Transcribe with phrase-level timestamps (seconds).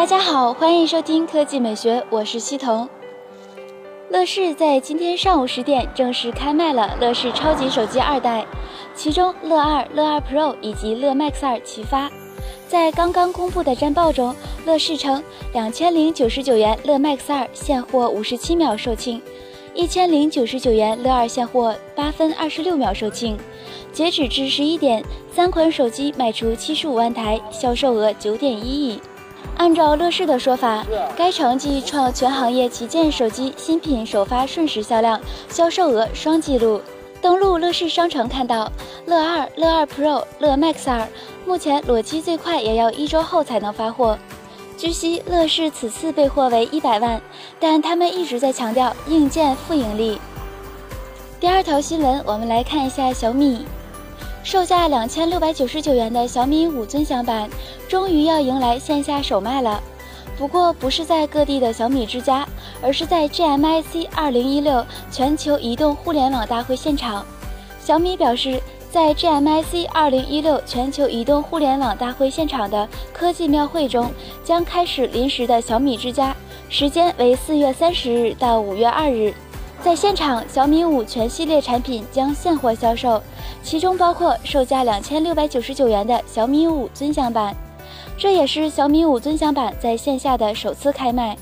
[0.00, 2.88] 大家好，欢迎收听科技美学，我是西彤。
[4.08, 8.46] 乐视在今天上午十点正式开卖了乐视超级手机二代，
[8.94, 12.10] 其中乐二、乐二 Pro 以及乐 Max 二齐发。
[12.66, 14.34] 在刚刚公布的战报中，
[14.64, 15.22] 乐视称
[15.52, 19.20] 两千零九十九元乐 Max 二现货五十七秒售罄，
[19.74, 23.36] 一千零九十九元乐二现货八分二十六秒售罄。
[23.92, 28.98] 截止至十一点，三款手机卖出七十五万台，销售额九点一亿。
[29.56, 30.84] 按照乐视的说法，
[31.16, 36.80] 该成绩创全行业旗舰手机新品首发瞬时销量、销售额双纪录。
[37.20, 38.72] 登录乐视商城看到，
[39.04, 41.06] 乐二、乐二 Pro、乐 Max 二
[41.44, 44.18] 目前裸机最快也要一周后才能发货。
[44.78, 47.20] 据悉，乐视此次备货为一百万，
[47.58, 50.18] 但他们一直在强调硬件负盈利。
[51.38, 53.66] 第二条新闻，我们来看一下小米。
[54.42, 57.48] 售价两千六百九十九元的小米五尊享版
[57.86, 59.80] 终于要迎来线下首卖了，
[60.36, 62.48] 不过不是在各地的小米之家，
[62.82, 67.24] 而是在 GMIC 二零一六全球移动互联网大会现场。
[67.84, 74.10] 小米表示，在 GMIC 二零一六全球移动互联网大会现场的科技庙会中，
[74.42, 76.34] 将开始临时的小米之家，
[76.68, 79.34] 时间为四月三十日到五月二日。
[79.82, 83.20] 在现场，小米五全系列产品将现货销售，
[83.62, 87.54] 其中包括售价两千六百九十九元的小米五尊享版，
[88.18, 91.36] 这也是小米五尊享版在线下的首次开卖。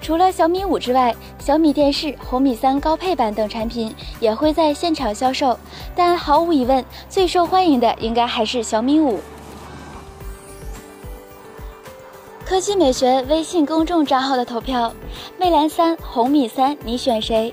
[0.00, 5.58] 除了小米五之外，小米电视、红米三高配版等产品也会在现场销售，
[5.94, 9.18] 但毫无疑问，最受欢迎的应该还是小米五。
[12.46, 14.92] 科技美学微信公众账号的投票：
[15.36, 17.52] 魅蓝三、红米三，你选谁？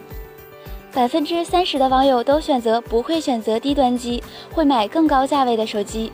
[0.98, 6.12] 百分之三十的网友都选择不会选择低端机，会买更高价位的手机。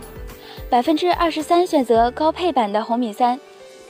[0.70, 3.40] 百分之二十三选择高配版的红米三，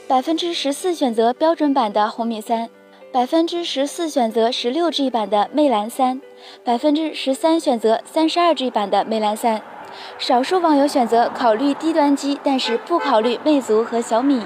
[0.06, 2.70] 百分之十四选择标准版的红米三，
[3.10, 6.20] 百分之十四选择十六 G 版的魅蓝三，
[6.62, 9.60] 百分之十三选择三十二 G 版的魅蓝三。
[10.16, 14.44] 少数网友选择考虑低端机，但是不考虑魅族和小米。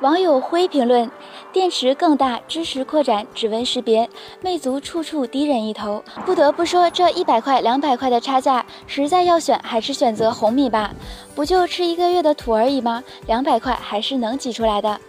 [0.00, 1.08] 网友辉评论：
[1.52, 4.08] 电池更大，支持扩展指纹识别，
[4.40, 6.02] 魅族处处低人一头。
[6.26, 10.90] 不得不说，这一百块、两百块的差价，实在要选，还是选择红米吧。
[11.34, 13.02] 不就吃一个月的土而已吗？
[13.26, 15.00] 两百块还是能挤出来的。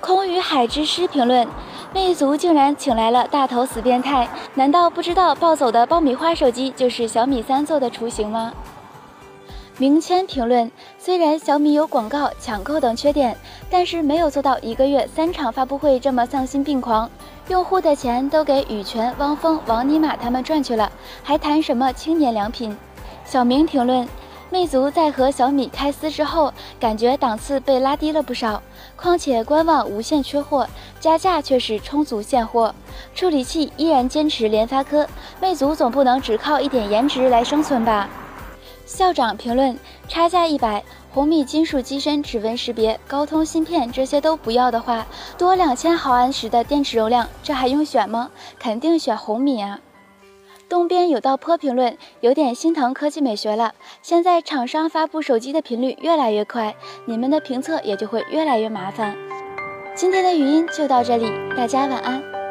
[0.00, 1.46] 空与海之师评论：
[1.92, 8.52] 魅族竟然请来了大头死变态，难道不知道抱走的爆米花手机就是小米三做的雏形吗？
[9.78, 13.36] 明谦评论：虽然小米有广告、抢购等缺点，
[13.70, 17.10] 但是没有做到一个月三场发布会这么丧心病狂。
[17.48, 22.76] 用户的钱都给羽泉、汪峰、王尼玛他们赚去了，还谈什么青年良品？
[23.24, 24.06] 小明评论：
[24.50, 28.62] 魅族在和小米开撕之后，感觉档次被拉低了不少。
[28.94, 30.68] 况且官网无限缺货，
[31.00, 32.74] 加价却是充足现货。
[33.14, 35.08] 处理器依然坚持联发科，
[35.40, 38.08] 魅族总不能只靠一点颜值来生存吧？
[38.92, 45.06] 校长评论：差价一百，红米金属机身指纹识别、高通芯片这些都不要的话，
[45.38, 48.30] 多两千毫安时的电池容量，这还用选吗？
[48.58, 49.80] 肯定选红米啊！
[50.68, 53.72] 东边有道坡评论：有点心疼科技美学了。
[54.02, 56.74] 现在厂商发布手机的频率越来越快，
[57.06, 59.16] 你们的评测也就会越来越麻烦。
[59.94, 62.41] 今天的语音就到这里，大家晚安。